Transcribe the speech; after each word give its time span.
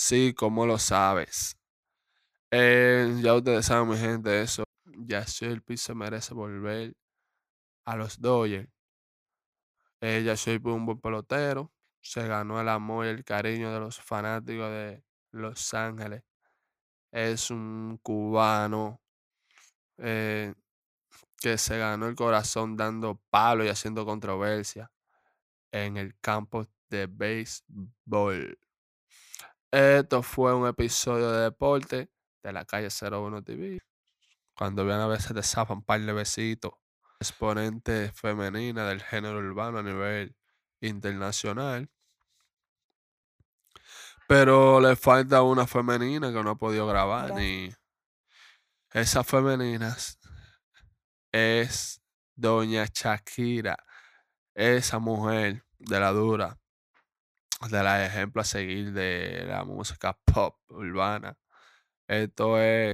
Sí, 0.00 0.32
como 0.32 0.64
lo 0.64 0.78
sabes. 0.78 1.58
Eh, 2.52 3.18
ya 3.22 3.34
ustedes 3.34 3.66
saben, 3.66 3.88
mi 3.90 3.96
gente, 3.96 4.42
eso. 4.42 4.62
Ya 4.86 5.24
Shelby 5.26 5.76
se 5.76 5.92
merece 5.94 6.34
volver 6.34 6.94
a 7.84 7.96
los 7.96 8.20
Dodgers. 8.20 8.68
Eh, 10.00 10.22
ya 10.24 10.36
fue 10.36 10.72
un 10.72 10.86
buen 10.86 11.00
pelotero. 11.00 11.72
Se 12.00 12.28
ganó 12.28 12.60
el 12.60 12.68
amor 12.68 13.06
y 13.06 13.08
el 13.08 13.24
cariño 13.24 13.72
de 13.72 13.80
los 13.80 14.00
fanáticos 14.00 14.70
de 14.70 15.02
Los 15.32 15.74
Ángeles. 15.74 16.22
Es 17.10 17.50
un 17.50 17.98
cubano 18.00 19.00
eh, 19.98 20.54
que 21.38 21.58
se 21.58 21.78
ganó 21.78 22.06
el 22.06 22.14
corazón 22.14 22.76
dando 22.76 23.20
palo 23.30 23.64
y 23.64 23.68
haciendo 23.68 24.06
controversia 24.06 24.92
en 25.72 25.96
el 25.96 26.16
campo 26.20 26.66
de 26.88 27.08
béisbol. 27.08 28.58
Esto 29.70 30.22
fue 30.22 30.54
un 30.54 30.66
episodio 30.66 31.30
de 31.30 31.42
deporte 31.42 32.10
de 32.42 32.52
la 32.52 32.64
calle 32.64 32.88
01 32.88 33.42
TV. 33.42 33.78
Cuando 34.54 34.86
vean 34.86 35.00
a 35.00 35.06
veces 35.06 35.34
te 35.34 35.42
zafan 35.42 35.78
un 35.78 35.84
par 35.84 36.00
de 36.00 36.12
besitos. 36.12 36.72
Exponente 37.20 38.10
femenina 38.12 38.88
del 38.88 39.02
género 39.02 39.38
urbano 39.38 39.78
a 39.78 39.82
nivel 39.82 40.34
internacional. 40.80 41.90
Pero 44.26 44.80
le 44.80 44.96
falta 44.96 45.42
una 45.42 45.66
femenina 45.66 46.32
que 46.32 46.42
no 46.42 46.50
ha 46.50 46.56
podido 46.56 46.86
grabar. 46.86 47.34
Ni 47.34 47.70
esas 48.92 49.26
femeninas 49.26 50.18
es 51.30 52.00
Doña 52.34 52.86
Shakira. 52.86 53.76
Esa 54.54 54.98
mujer 54.98 55.62
de 55.78 56.00
la 56.00 56.12
dura. 56.12 56.57
De 57.60 57.82
la 57.82 58.06
ejemplo 58.06 58.40
a 58.40 58.44
seguir 58.44 58.92
de 58.92 59.44
la 59.46 59.64
música 59.64 60.16
pop 60.24 60.56
urbana. 60.68 61.36
Esto 62.08 62.60
es 62.60 62.86